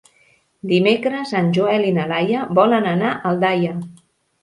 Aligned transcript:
Dimecres 0.71 1.35
en 1.41 1.53
Joel 1.59 1.87
i 1.91 1.93
na 2.01 2.09
Laia 2.15 2.49
volen 2.63 2.91
anar 2.97 3.15
a 3.15 3.25
Aldaia. 3.33 3.81